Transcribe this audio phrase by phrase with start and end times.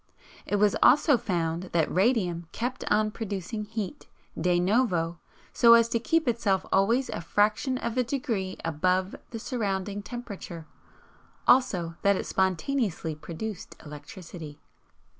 [0.47, 5.19] It was also found that radium kept on producing heat de novo
[5.53, 10.65] so as to keep itself always a fraction of a degree ABOVE THE SURROUNDING TEMPERATURE;
[11.47, 14.59] also that it spontaneously PRODUCED ELECTRICITY."